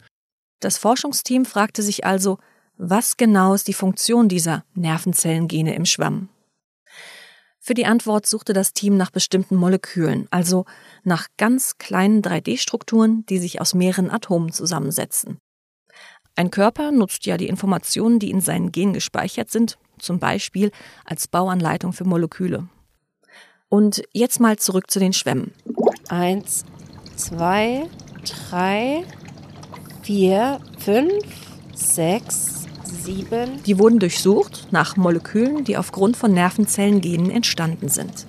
Das 0.61 0.79
Forschungsteam 0.79 1.45
fragte 1.45 1.83
sich 1.83 2.05
also, 2.05 2.39
was 2.79 3.17
genau 3.17 3.55
ist 3.55 3.69
die 3.69 3.75
Funktion 3.75 4.29
dieser 4.29 4.65
Nervenzellengene 4.75 5.75
im 5.75 5.87
Schwamm? 5.87 6.29
Für 7.59 7.75
die 7.75 7.87
Antwort 7.87 8.27
suchte 8.27 8.53
das 8.53 8.75
Team 8.75 8.97
nach 8.97 9.11
bestimmten 9.11 9.57
Molekülen, 9.57 10.29
also 10.31 10.67
nach 11.03 11.27
ganz 11.37 11.79
kleinen 11.79 12.23
3D-Strukturen, 12.23 13.27
die 13.27 13.39
sich 13.39 13.61
aus 13.61 13.75
mehreren 13.75 14.11
Atomen 14.11 14.53
zusammensetzen. 14.53 15.39
Ein 16.37 16.51
Körper 16.51 16.93
nutzt 16.93 17.27
ja 17.27 17.37
die 17.37 17.49
Informationen, 17.49 18.19
die 18.19 18.31
in 18.31 18.41
seinen 18.41 18.71
Genen 18.71 18.93
gespeichert 18.93 19.51
sind, 19.51 19.79
zum 19.99 20.21
Beispiel 20.21 20.71
als 21.05 21.27
Bauanleitung 21.27 21.93
für 21.93 22.05
Moleküle. 22.05 22.69
Und 23.69 24.03
jetzt 24.13 24.39
mal 24.39 24.59
zurück 24.59 24.91
zu 24.91 25.01
den 25.01 25.13
Schwämmen. 25.13 25.53
Eins, 26.09 26.65
zwei, 27.17 27.89
drei, 28.23 29.03
vier, 30.07 30.61
fünf, 30.79 31.25
sechs, 31.75 32.67
sieben. 32.85 33.61
Die 33.65 33.77
wurden 33.77 33.99
durchsucht 33.99 34.69
nach 34.71 34.97
Molekülen, 34.97 35.65
die 35.65 35.77
aufgrund 35.77 36.17
von 36.17 36.33
Nervenzellengenen 36.33 37.33
entstanden 37.33 37.89
sind. 37.89 38.29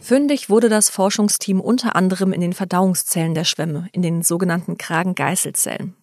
Fündig 0.00 0.50
wurde 0.50 0.68
das 0.68 0.90
Forschungsteam 0.90 1.60
unter 1.60 1.94
anderem 1.94 2.32
in 2.32 2.40
den 2.40 2.54
Verdauungszellen 2.54 3.34
der 3.34 3.44
Schwämme, 3.44 3.88
in 3.92 4.02
den 4.02 4.22
sogenannten 4.22 4.78
Kragengeißelzellen. 4.78 5.94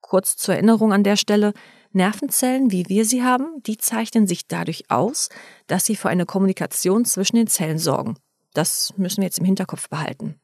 Kurz 0.00 0.36
zur 0.36 0.56
Erinnerung 0.56 0.92
an 0.92 1.04
der 1.04 1.16
Stelle, 1.16 1.52
Nervenzellen, 1.92 2.72
wie 2.72 2.88
wir 2.88 3.04
sie 3.04 3.22
haben, 3.22 3.62
die 3.64 3.78
zeichnen 3.78 4.26
sich 4.26 4.48
dadurch 4.48 4.90
aus, 4.90 5.28
dass 5.68 5.84
sie 5.84 5.94
für 5.94 6.08
eine 6.08 6.26
Kommunikation 6.26 7.04
zwischen 7.04 7.36
den 7.36 7.46
Zellen 7.46 7.78
sorgen. 7.78 8.16
Das 8.54 8.92
müssen 8.96 9.18
wir 9.18 9.26
jetzt 9.26 9.38
im 9.38 9.44
Hinterkopf 9.44 9.88
behalten. 9.88 10.40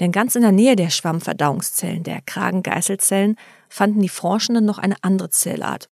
Denn 0.00 0.12
ganz 0.12 0.34
in 0.34 0.42
der 0.42 0.52
Nähe 0.52 0.76
der 0.76 0.90
Schwammverdauungszellen, 0.90 2.02
der 2.02 2.20
Kragengeißelzellen, 2.22 3.36
fanden 3.68 4.00
die 4.00 4.08
Forschenden 4.08 4.64
noch 4.64 4.78
eine 4.78 4.96
andere 5.02 5.30
Zellart. 5.30 5.88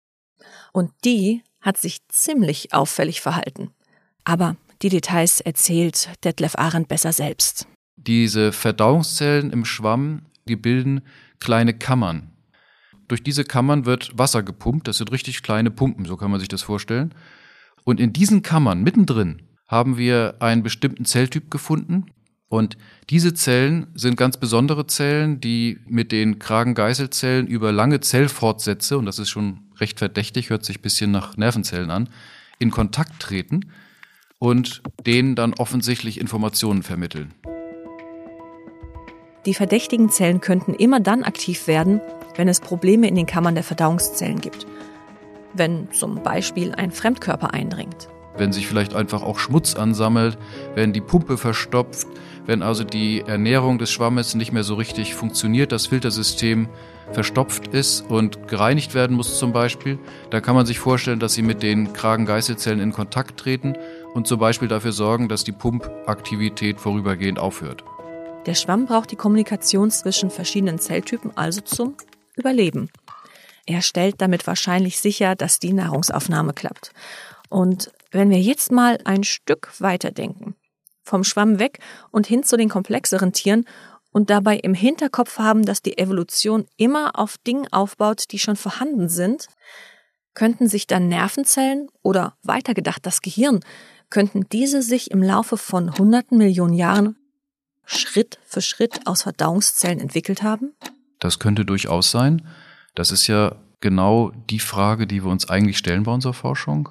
Und 0.73 0.91
die 1.05 1.43
hat 1.61 1.77
sich 1.77 2.07
ziemlich 2.07 2.73
auffällig 2.73 3.21
verhalten. 3.21 3.71
Aber 4.23 4.55
die 4.81 4.89
Details 4.89 5.41
erzählt 5.41 6.09
Detlef 6.23 6.55
Arendt 6.55 6.87
besser 6.87 7.11
selbst. 7.11 7.67
Diese 7.97 8.53
Verdauungszellen 8.53 9.51
im 9.51 9.65
Schwamm, 9.65 10.25
die 10.47 10.55
bilden 10.55 11.01
kleine 11.39 11.73
Kammern. 11.73 12.31
Durch 13.09 13.23
diese 13.23 13.43
Kammern 13.43 13.85
wird 13.85 14.17
Wasser 14.17 14.43
gepumpt, 14.43 14.87
das 14.87 14.97
sind 14.97 15.11
richtig 15.11 15.41
kleine 15.41 15.71
Pumpen, 15.71 16.05
so 16.05 16.15
kann 16.15 16.31
man 16.31 16.39
sich 16.39 16.47
das 16.47 16.61
vorstellen. 16.61 17.13
Und 17.83 17.99
in 17.99 18.13
diesen 18.13 18.41
Kammern 18.41 18.83
mittendrin 18.83 19.41
haben 19.67 19.97
wir 19.97 20.35
einen 20.39 20.63
bestimmten 20.63 21.05
Zelltyp 21.05 21.49
gefunden, 21.51 22.05
und 22.49 22.77
diese 23.11 23.33
Zellen 23.35 23.87
sind 23.93 24.17
ganz 24.17 24.37
besondere 24.37 24.87
Zellen, 24.87 25.39
die 25.39 25.79
mit 25.87 26.11
den 26.11 26.39
Kragengeißelzellen 26.39 27.47
über 27.47 27.71
lange 27.71 27.99
Zellfortsätze, 27.99 28.97
und 28.97 29.05
das 29.05 29.19
ist 29.19 29.29
schon 29.29 29.59
recht 29.79 29.99
verdächtig, 29.99 30.49
hört 30.49 30.65
sich 30.65 30.79
ein 30.79 30.81
bisschen 30.81 31.11
nach 31.11 31.37
Nervenzellen 31.37 31.91
an, 31.91 32.09
in 32.57 32.71
Kontakt 32.71 33.19
treten 33.19 33.71
und 34.39 34.81
denen 35.05 35.35
dann 35.35 35.53
offensichtlich 35.53 36.19
Informationen 36.19 36.81
vermitteln. 36.81 37.33
Die 39.45 39.53
verdächtigen 39.53 40.09
Zellen 40.09 40.41
könnten 40.41 40.73
immer 40.73 40.99
dann 40.99 41.23
aktiv 41.23 41.67
werden, 41.67 42.01
wenn 42.35 42.47
es 42.47 42.59
Probleme 42.59 43.07
in 43.07 43.15
den 43.15 43.25
Kammern 43.25 43.55
der 43.55 43.63
Verdauungszellen 43.63 44.41
gibt. 44.41 44.65
Wenn 45.53 45.91
zum 45.91 46.23
Beispiel 46.23 46.73
ein 46.73 46.91
Fremdkörper 46.91 47.53
eindringt. 47.53 48.09
wenn 48.37 48.53
sich 48.53 48.67
vielleicht 48.67 48.95
einfach 48.95 49.21
auch 49.21 49.37
Schmutz 49.37 49.75
ansammelt, 49.75 50.37
wenn 50.73 50.93
die 50.93 51.01
Pumpe 51.01 51.37
verstopft, 51.37 52.07
wenn 52.49 52.63
also 52.63 52.83
die 52.83 53.21
Ernährung 53.21 53.77
des 53.77 53.91
Schwammes 53.91 54.33
nicht 54.33 54.51
mehr 54.51 54.63
so 54.63 54.73
richtig 54.73 55.13
funktioniert, 55.13 55.71
das 55.71 55.85
Filtersystem 55.85 56.67
verstopft 57.11 57.67
ist 57.67 58.01
und 58.09 58.47
gereinigt 58.47 58.95
werden 58.95 59.15
muss 59.15 59.37
zum 59.37 59.53
Beispiel, 59.53 59.99
da 60.31 60.41
kann 60.41 60.55
man 60.55 60.65
sich 60.65 60.79
vorstellen, 60.79 61.19
dass 61.19 61.35
sie 61.35 61.43
mit 61.43 61.61
den 61.61 61.93
Kragengeißelzellen 61.93 62.79
in 62.79 62.91
Kontakt 62.91 63.39
treten 63.39 63.77
und 64.15 64.25
zum 64.25 64.39
Beispiel 64.39 64.67
dafür 64.67 64.93
sorgen, 64.93 65.29
dass 65.29 65.43
die 65.43 65.51
Pumpaktivität 65.51 66.79
vorübergehend 66.79 67.37
aufhört. 67.37 67.83
Der 68.47 68.55
Schwamm 68.55 68.87
braucht 68.87 69.11
die 69.11 69.15
Kommunikation 69.15 69.91
zwischen 69.91 70.31
verschiedenen 70.31 70.79
Zelltypen 70.79 71.37
also 71.37 71.61
zum 71.61 71.97
Überleben. 72.35 72.89
Er 73.67 73.83
stellt 73.83 74.21
damit 74.21 74.47
wahrscheinlich 74.47 74.99
sicher, 74.99 75.35
dass 75.35 75.59
die 75.59 75.73
Nahrungsaufnahme 75.73 76.53
klappt. 76.53 76.93
Und 77.49 77.91
wenn 78.09 78.31
wir 78.31 78.39
jetzt 78.39 78.71
mal 78.71 78.97
ein 79.05 79.23
Stück 79.23 79.69
weiterdenken, 79.77 80.55
vom 81.09 81.23
Schwamm 81.23 81.59
weg 81.59 81.79
und 82.11 82.27
hin 82.27 82.43
zu 82.43 82.55
den 82.55 82.69
komplexeren 82.69 83.33
Tieren 83.33 83.65
und 84.11 84.29
dabei 84.29 84.57
im 84.57 84.73
Hinterkopf 84.73 85.37
haben, 85.37 85.65
dass 85.65 85.81
die 85.81 85.97
Evolution 85.97 86.65
immer 86.77 87.19
auf 87.19 87.37
Dingen 87.37 87.67
aufbaut, 87.71 88.25
die 88.31 88.39
schon 88.39 88.55
vorhanden 88.55 89.09
sind, 89.09 89.47
könnten 90.33 90.67
sich 90.67 90.87
dann 90.87 91.07
Nervenzellen 91.07 91.89
oder 92.01 92.37
weitergedacht 92.43 93.05
das 93.05 93.21
Gehirn, 93.21 93.59
könnten 94.09 94.47
diese 94.51 94.81
sich 94.81 95.11
im 95.11 95.21
Laufe 95.21 95.57
von 95.57 95.97
hunderten 95.97 96.37
Millionen 96.37 96.73
Jahren 96.73 97.17
Schritt 97.85 98.39
für 98.45 98.61
Schritt 98.61 99.05
aus 99.05 99.23
Verdauungszellen 99.23 99.99
entwickelt 99.99 100.43
haben? 100.43 100.73
Das 101.19 101.39
könnte 101.39 101.65
durchaus 101.65 102.11
sein. 102.11 102.47
Das 102.95 103.11
ist 103.11 103.27
ja 103.27 103.55
genau 103.81 104.31
die 104.49 104.59
Frage, 104.59 105.07
die 105.07 105.23
wir 105.23 105.31
uns 105.31 105.49
eigentlich 105.49 105.77
stellen 105.77 106.03
bei 106.03 106.11
unserer 106.11 106.33
Forschung. 106.33 106.89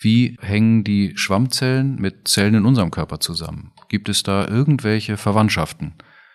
Wie 0.00 0.36
hängen 0.40 0.84
die 0.84 1.16
Schwammzellen 1.16 1.96
mit 1.96 2.28
Zellen 2.28 2.54
in 2.54 2.66
unserem 2.66 2.90
Körper 2.90 3.20
zusammen? 3.20 3.72
Gibt 3.88 4.08
es 4.08 4.22
da 4.22 4.46
irgendwelche 4.46 5.16
Verwandtschaften? 5.16 5.94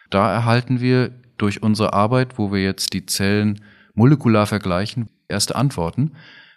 Da 0.09 0.31
erhalten 0.31 0.81
wir 0.81 1.09
durch 1.37 1.61
unsere 1.61 1.93
Arbeit, 1.93 2.37
wo 2.37 2.51
wir 2.51 2.63
jetzt 2.63 2.93
die 2.93 3.05
Zellen 3.05 3.61
molekular 3.93 4.47
vergleichen, 4.47 5.09
erste 5.27 5.55
Antworten, 5.55 6.13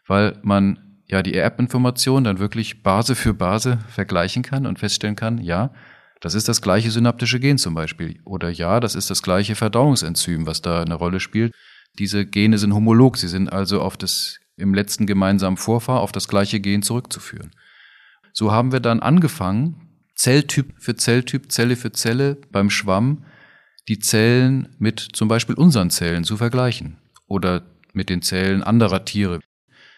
weil 0.06 0.38
man 0.42 1.00
ja 1.06 1.23
die 1.23 1.35
Erbinformation 1.35 2.25
dann 2.25 2.38
wirklich 2.38 2.82
Base 2.82 3.14
für 3.14 3.35
Base 3.35 3.78
vergleichen 3.88 4.42
kann 4.42 4.66
und 4.66 4.78
feststellen 4.78 5.16
kann, 5.16 5.38
ja, 5.38 5.73
das 6.21 6.35
ist 6.35 6.49
das 6.49 6.62
gleiche 6.62 6.90
synaptische 6.90 7.40
Gen 7.40 7.59
zum 7.59 7.75
Beispiel. 7.75 8.21
Oder 8.25 8.49
ja, 8.49 8.78
das 8.78 8.94
ist 8.94 9.11
das 9.11 9.23
gleiche 9.23 9.56
Verdauungsenzym, 9.56 10.47
was 10.47 10.62
da 10.62 10.82
eine 10.82 10.94
Rolle 10.94 11.18
spielt. 11.18 11.52
Diese 11.99 12.25
Gene 12.25 12.59
sind 12.59 12.73
homolog, 12.73 13.16
sie 13.16 13.28
sind 13.28 13.52
also 13.52 13.82
auf 13.82 13.97
das 13.97 14.38
im 14.56 14.75
letzten 14.75 15.06
gemeinsamen 15.06 15.56
Vorfahr 15.56 16.00
auf 16.00 16.12
das 16.12 16.28
gleiche 16.28 16.61
Gen 16.61 16.82
zurückzuführen. 16.82 17.52
So 18.32 18.52
haben 18.52 18.73
wir 18.73 18.80
dann 18.80 19.00
angefangen, 19.00 19.88
Zelltyp 20.14 20.75
für 20.78 20.97
Zelltyp, 20.97 21.50
Zelle 21.50 21.76
für 21.76 21.92
Zelle 21.92 22.37
beim 22.50 22.71
Schwamm 22.71 23.25
die 23.88 23.99
Zellen 23.99 24.75
mit 24.78 25.00
zum 25.00 25.28
Beispiel 25.28 25.56
unseren 25.56 25.90
Zellen 25.90 26.25
zu 26.25 26.37
vergleichen 26.37 26.99
oder 27.26 27.62
mit 27.92 28.09
den 28.09 28.23
Zellen 28.23 28.62
anderer 28.62 29.04
Tiere 29.04 29.40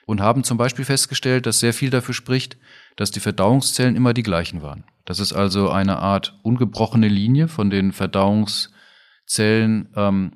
und 0.06 0.20
haben 0.20 0.44
zum 0.44 0.58
Beispiel 0.58 0.84
festgestellt, 0.84 1.46
dass 1.46 1.61
sehr 1.61 1.75
viel 1.75 1.90
dafür 1.90 2.14
spricht, 2.14 2.56
dass 2.96 3.11
die 3.11 3.20
Verdauungszellen 3.20 3.96
immer 3.96 4.14
die 4.14 4.23
gleichen 4.23 4.62
waren. 4.62 4.84
Das 5.04 5.20
ist 5.20 5.32
also 5.32 5.70
eine 5.70 5.99
Art 5.99 6.38
ungebrochene 6.42 7.08
Linie 7.08 7.49
von 7.49 7.70
den 7.70 7.92
Verdauungszellen 7.92 9.88
ähm, 9.96 10.32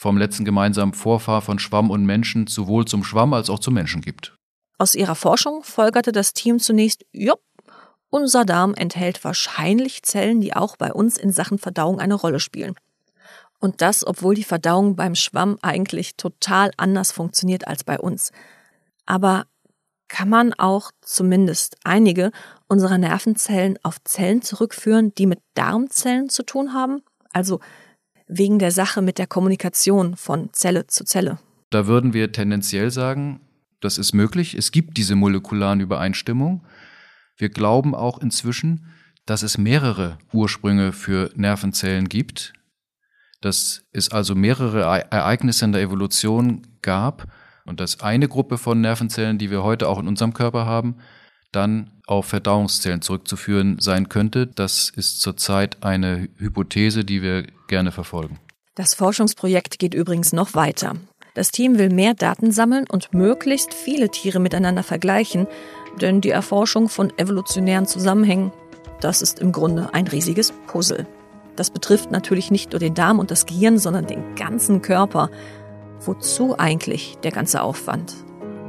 vom 0.00 0.16
letzten 0.16 0.46
gemeinsamen 0.46 0.94
Vorfahr 0.94 1.42
von 1.42 1.58
Schwamm 1.58 1.90
und 1.90 2.06
Menschen 2.06 2.46
sowohl 2.46 2.86
zum 2.86 3.04
Schwamm 3.04 3.34
als 3.34 3.50
auch 3.50 3.58
zum 3.58 3.74
Menschen 3.74 4.00
gibt. 4.00 4.34
Aus 4.78 4.94
ihrer 4.94 5.14
Forschung 5.14 5.62
folgerte 5.62 6.10
das 6.10 6.32
Team 6.32 6.58
zunächst, 6.58 7.04
jupp, 7.12 7.42
unser 8.08 8.46
Darm 8.46 8.72
enthält 8.72 9.22
wahrscheinlich 9.24 10.02
Zellen, 10.02 10.40
die 10.40 10.56
auch 10.56 10.78
bei 10.78 10.90
uns 10.90 11.18
in 11.18 11.32
Sachen 11.32 11.58
Verdauung 11.58 12.00
eine 12.00 12.14
Rolle 12.14 12.40
spielen. 12.40 12.76
Und 13.58 13.82
das, 13.82 14.06
obwohl 14.06 14.34
die 14.34 14.42
Verdauung 14.42 14.96
beim 14.96 15.14
Schwamm 15.14 15.58
eigentlich 15.60 16.16
total 16.16 16.70
anders 16.78 17.12
funktioniert 17.12 17.68
als 17.68 17.84
bei 17.84 17.98
uns. 17.98 18.32
Aber 19.04 19.44
kann 20.08 20.30
man 20.30 20.54
auch 20.54 20.92
zumindest 21.02 21.76
einige 21.84 22.30
unserer 22.68 22.96
Nervenzellen 22.96 23.78
auf 23.82 24.02
Zellen 24.04 24.40
zurückführen, 24.40 25.14
die 25.14 25.26
mit 25.26 25.40
Darmzellen 25.52 26.30
zu 26.30 26.42
tun 26.42 26.72
haben? 26.72 27.02
Also 27.34 27.60
wegen 28.30 28.58
der 28.58 28.70
Sache 28.70 29.02
mit 29.02 29.18
der 29.18 29.26
Kommunikation 29.26 30.16
von 30.16 30.52
Zelle 30.52 30.86
zu 30.86 31.04
Zelle? 31.04 31.38
Da 31.70 31.86
würden 31.86 32.12
wir 32.12 32.32
tendenziell 32.32 32.90
sagen, 32.90 33.40
das 33.80 33.98
ist 33.98 34.12
möglich. 34.12 34.54
Es 34.54 34.72
gibt 34.72 34.96
diese 34.96 35.16
molekularen 35.16 35.80
Übereinstimmungen. 35.80 36.62
Wir 37.36 37.48
glauben 37.48 37.94
auch 37.94 38.20
inzwischen, 38.20 38.86
dass 39.26 39.42
es 39.42 39.58
mehrere 39.58 40.18
Ursprünge 40.32 40.92
für 40.92 41.30
Nervenzellen 41.34 42.08
gibt, 42.08 42.52
dass 43.40 43.84
es 43.92 44.10
also 44.10 44.34
mehrere 44.34 44.82
Ereignisse 45.10 45.64
in 45.64 45.72
der 45.72 45.82
Evolution 45.82 46.66
gab 46.82 47.26
und 47.64 47.80
dass 47.80 48.00
eine 48.00 48.28
Gruppe 48.28 48.58
von 48.58 48.80
Nervenzellen, 48.80 49.38
die 49.38 49.50
wir 49.50 49.62
heute 49.62 49.88
auch 49.88 49.98
in 49.98 50.08
unserem 50.08 50.34
Körper 50.34 50.66
haben, 50.66 50.96
dann 51.52 51.99
auf 52.10 52.26
Verdauungszellen 52.26 53.02
zurückzuführen 53.02 53.78
sein 53.78 54.08
könnte. 54.08 54.46
Das 54.46 54.90
ist 54.90 55.20
zurzeit 55.20 55.82
eine 55.82 56.28
Hypothese, 56.36 57.04
die 57.04 57.22
wir 57.22 57.44
gerne 57.68 57.92
verfolgen. 57.92 58.40
Das 58.74 58.94
Forschungsprojekt 58.94 59.78
geht 59.78 59.94
übrigens 59.94 60.32
noch 60.32 60.54
weiter. 60.54 60.96
Das 61.34 61.52
Team 61.52 61.78
will 61.78 61.90
mehr 61.90 62.14
Daten 62.14 62.50
sammeln 62.50 62.86
und 62.90 63.14
möglichst 63.14 63.72
viele 63.72 64.10
Tiere 64.10 64.40
miteinander 64.40 64.82
vergleichen, 64.82 65.46
denn 66.00 66.20
die 66.20 66.30
Erforschung 66.30 66.88
von 66.88 67.16
evolutionären 67.16 67.86
Zusammenhängen, 67.86 68.52
das 69.00 69.22
ist 69.22 69.38
im 69.38 69.52
Grunde 69.52 69.94
ein 69.94 70.08
riesiges 70.08 70.52
Puzzle. 70.66 71.06
Das 71.54 71.70
betrifft 71.70 72.10
natürlich 72.10 72.50
nicht 72.50 72.72
nur 72.72 72.80
den 72.80 72.94
Darm 72.94 73.20
und 73.20 73.30
das 73.30 73.46
Gehirn, 73.46 73.78
sondern 73.78 74.06
den 74.06 74.34
ganzen 74.34 74.82
Körper. 74.82 75.30
Wozu 76.00 76.58
eigentlich 76.58 77.18
der 77.22 77.30
ganze 77.30 77.62
Aufwand? 77.62 78.14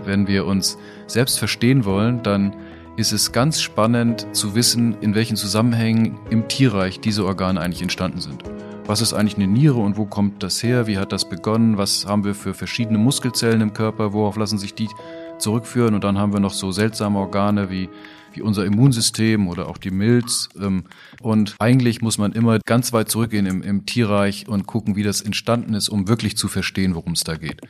Wenn 0.04 0.28
wir 0.28 0.46
uns 0.46 0.78
selbst 1.08 1.40
verstehen 1.40 1.86
wollen, 1.86 2.22
dann 2.22 2.56
ist 2.98 3.12
es 3.14 3.32
ganz 3.32 3.62
spannend 3.62 4.28
zu 4.34 4.54
wissen, 4.54 4.98
in 5.02 5.16
welchen 5.16 5.38
Zusammenhängen 5.38 6.20
im 6.30 6.48
Tierreich 6.48 7.00
diese 7.00 7.26
Organe 7.26 7.60
eigentlich 7.60 7.82
entstanden 7.82 8.20
sind. 8.20 8.44
Was 8.86 9.00
ist 9.00 9.14
eigentlich 9.14 9.36
eine 9.36 9.48
Niere 9.48 9.80
und 9.80 9.96
wo 9.96 10.06
kommt 10.06 10.44
das 10.44 10.62
her? 10.62 10.88
Wie 10.88 10.98
hat 10.98 11.12
das 11.14 11.30
begonnen? 11.30 11.78
Was 11.78 12.06
haben 12.06 12.26
wir 12.26 12.36
für 12.36 12.54
verschiedene 12.54 12.98
Muskelzellen 12.98 13.62
im 13.62 13.74
Körper? 13.74 14.12
Worauf 14.12 14.36
lassen 14.36 14.58
sich 14.58 14.74
die 14.74 14.90
zurückführen? 15.38 15.96
Und 15.96 16.04
dann 16.04 16.18
haben 16.18 16.34
wir 16.34 16.42
noch 16.42 16.54
so 16.54 16.72
seltsame 16.72 17.20
Organe 17.20 17.70
wie, 17.70 17.90
wie 18.34 18.42
unser 18.42 18.66
Immunsystem 18.66 19.48
oder 19.48 19.70
auch 19.70 19.78
die 19.78 19.92
Milz. 19.92 20.50
Ähm, 20.60 20.84
und 21.22 21.56
eigentlich 21.60 22.02
muss 22.02 22.18
man 22.18 22.34
immer 22.34 22.60
ganz 22.66 22.92
weit 22.92 23.10
zurückgehen 23.10 23.46
im, 23.46 23.62
im 23.62 23.86
Tierreich 23.86 24.50
und 24.50 24.68
gucken, 24.68 24.98
wie 24.98 25.04
das 25.04 25.22
entstanden 25.22 25.74
ist, 25.74 25.88
um 25.88 26.10
wirklich 26.10 26.36
zu 26.36 26.50
verstehen, 26.50 26.96
worum 26.96 27.14
es 27.14 27.24
da 27.24 27.38
geht. 27.38 27.62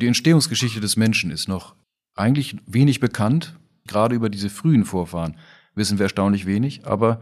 Die 0.00 0.08
Entstehungsgeschichte 0.08 0.80
des 0.80 0.96
Menschen 0.96 1.30
ist 1.30 1.48
noch 1.48 1.76
eigentlich 2.16 2.56
wenig 2.66 2.98
bekannt. 2.98 3.56
Gerade 3.86 4.14
über 4.14 4.28
diese 4.28 4.50
frühen 4.50 4.84
Vorfahren 4.84 5.36
wissen 5.74 5.98
wir 5.98 6.04
erstaunlich 6.04 6.46
wenig, 6.46 6.86
aber 6.86 7.20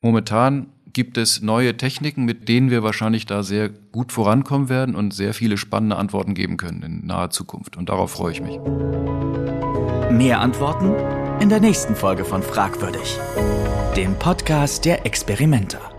momentan 0.00 0.68
gibt 0.92 1.18
es 1.18 1.42
neue 1.42 1.76
Techniken, 1.76 2.24
mit 2.24 2.48
denen 2.48 2.70
wir 2.70 2.82
wahrscheinlich 2.82 3.26
da 3.26 3.42
sehr 3.42 3.68
gut 3.68 4.12
vorankommen 4.12 4.70
werden 4.70 4.94
und 4.94 5.12
sehr 5.12 5.34
viele 5.34 5.58
spannende 5.58 5.96
Antworten 5.96 6.32
geben 6.32 6.56
können 6.56 6.82
in 6.82 7.06
naher 7.06 7.30
Zukunft. 7.30 7.76
Und 7.76 7.90
darauf 7.90 8.12
freue 8.12 8.32
ich 8.32 8.40
mich. 8.40 8.58
Mehr 10.10 10.40
Antworten 10.40 10.94
in 11.42 11.50
der 11.50 11.60
nächsten 11.60 11.94
Folge 11.94 12.24
von 12.24 12.42
Fragwürdig, 12.42 13.18
dem 13.94 14.18
Podcast 14.18 14.86
der 14.86 15.04
Experimenter. 15.04 15.95